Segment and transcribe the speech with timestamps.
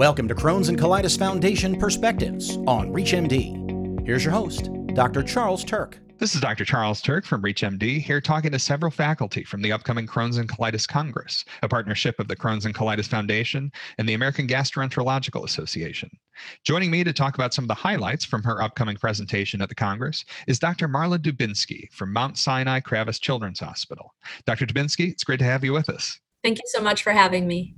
[0.00, 4.06] Welcome to Crohn's and Colitis Foundation Perspectives on ReachMD.
[4.06, 5.22] Here's your host, Dr.
[5.22, 5.98] Charles Turck.
[6.16, 6.64] This is Dr.
[6.64, 10.88] Charles Turck from ReachMD, here talking to several faculty from the upcoming Crohn's and Colitis
[10.88, 16.08] Congress, a partnership of the Crohn's and Colitis Foundation and the American Gastroenterological Association.
[16.64, 19.74] Joining me to talk about some of the highlights from her upcoming presentation at the
[19.74, 20.88] Congress is Dr.
[20.88, 24.14] Marla Dubinsky from Mount Sinai Kravis Children's Hospital.
[24.46, 24.64] Dr.
[24.64, 26.18] Dubinsky, it's great to have you with us.
[26.42, 27.74] Thank you so much for having me.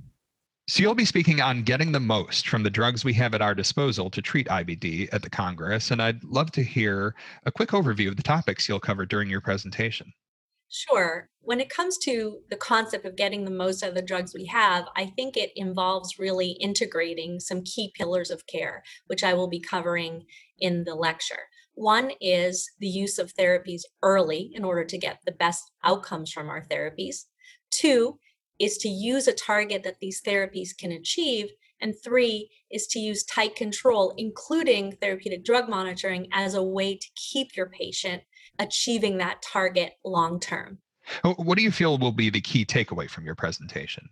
[0.65, 3.53] So, you'll be speaking on getting the most from the drugs we have at our
[3.53, 5.91] disposal to treat IBD at the Congress.
[5.91, 7.15] And I'd love to hear
[7.45, 10.13] a quick overview of the topics you'll cover during your presentation.
[10.69, 11.29] Sure.
[11.41, 14.45] When it comes to the concept of getting the most out of the drugs we
[14.45, 19.49] have, I think it involves really integrating some key pillars of care, which I will
[19.49, 20.23] be covering
[20.57, 21.49] in the lecture.
[21.75, 26.49] One is the use of therapies early in order to get the best outcomes from
[26.49, 27.25] our therapies.
[27.69, 28.17] Two
[28.59, 31.49] is to use a target that these therapies can achieve.
[31.81, 37.07] And three is to use tight control, including therapeutic drug monitoring, as a way to
[37.15, 38.23] keep your patient
[38.59, 40.77] achieving that target long term.
[41.23, 44.07] Uh, what do you feel will be the key takeaway from your presentation?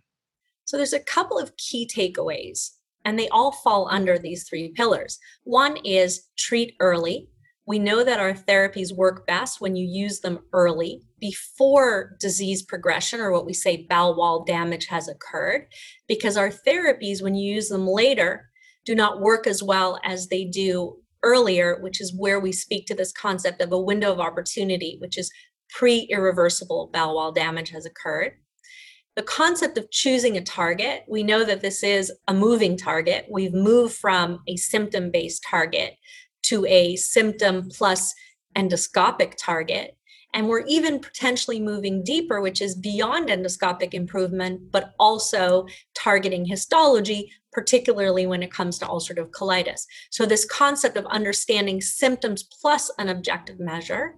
[0.64, 2.72] So, there's a couple of key takeaways,
[3.04, 5.18] and they all fall under these three pillars.
[5.44, 7.28] One is treat early,
[7.66, 13.20] we know that our therapies work best when you use them early before disease progression
[13.20, 15.66] or what we say bowel wall damage has occurred,
[16.08, 18.50] because our therapies, when you use them later,
[18.84, 22.96] do not work as well as they do earlier, which is where we speak to
[22.96, 25.30] this concept of a window of opportunity, which is
[25.70, 28.32] pre irreversible bowel wall damage has occurred.
[29.14, 33.26] The concept of choosing a target, we know that this is a moving target.
[33.30, 35.94] We've moved from a symptom based target
[36.42, 38.14] to a symptom plus
[38.56, 39.96] endoscopic target.
[40.34, 47.30] And we're even potentially moving deeper, which is beyond endoscopic improvement, but also targeting histology,
[47.52, 49.82] particularly when it comes to ulcerative colitis.
[50.10, 54.14] So, this concept of understanding symptoms plus an objective measure.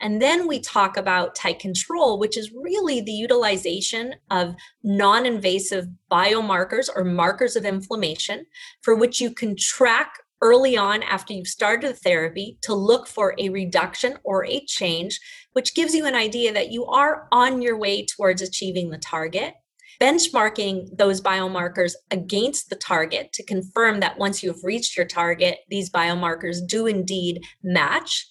[0.00, 4.54] And then we talk about tight control, which is really the utilization of
[4.84, 8.46] non invasive biomarkers or markers of inflammation
[8.82, 13.34] for which you can track early on after you've started the therapy to look for
[13.38, 15.20] a reduction or a change,
[15.52, 19.54] which gives you an idea that you are on your way towards achieving the target.
[20.00, 25.88] Benchmarking those biomarkers against the target to confirm that once you've reached your target, these
[25.88, 28.26] biomarkers do indeed match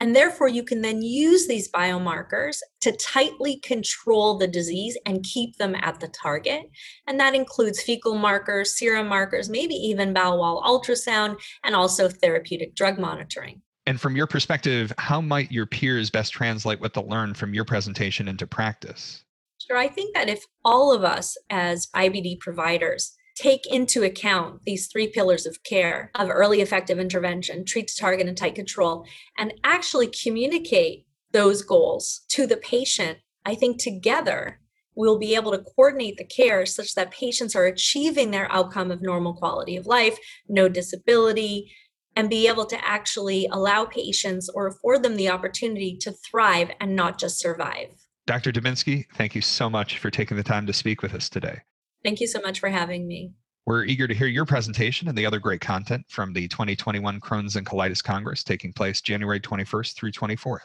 [0.00, 5.56] and therefore, you can then use these biomarkers to tightly control the disease and keep
[5.56, 6.70] them at the target.
[7.06, 12.76] And that includes fecal markers, serum markers, maybe even bowel wall ultrasound, and also therapeutic
[12.76, 13.62] drug monitoring.
[13.86, 17.64] And from your perspective, how might your peers best translate what they learned from your
[17.64, 19.24] presentation into practice?
[19.66, 19.78] Sure.
[19.78, 25.08] I think that if all of us as IBD providers take into account these three
[25.08, 29.06] pillars of care of early effective intervention, treat to target, and tight control,
[29.36, 34.60] and actually communicate those goals to the patient, I think together
[34.94, 39.00] we'll be able to coordinate the care such that patients are achieving their outcome of
[39.00, 40.18] normal quality of life,
[40.48, 41.70] no disability,
[42.16, 46.96] and be able to actually allow patients or afford them the opportunity to thrive and
[46.96, 47.90] not just survive.
[48.26, 48.50] Dr.
[48.50, 51.60] Dubinsky, thank you so much for taking the time to speak with us today.
[52.08, 53.32] Thank you so much for having me.
[53.66, 57.56] We're eager to hear your presentation and the other great content from the 2021 Crohn's
[57.56, 60.60] and Colitis Congress taking place January 21st through 24th.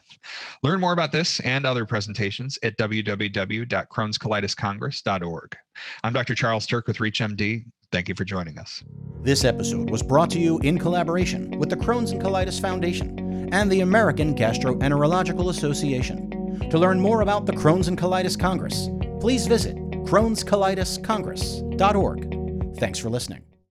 [0.63, 5.57] Learn more about this and other presentations at www.crohnscolitiscongress.org.
[6.05, 6.33] I'm Dr.
[6.33, 7.65] Charles Turck with ReachMD.
[7.91, 8.81] Thank you for joining us.
[9.21, 13.69] This episode was brought to you in collaboration with the Crohn's and Colitis Foundation and
[13.69, 16.29] the American Gastroenterological Association.
[16.69, 18.87] To learn more about the Crohn's and Colitis Congress,
[19.19, 22.77] please visit crohnscolitiscongress.org.
[22.77, 23.52] Thanks for listening.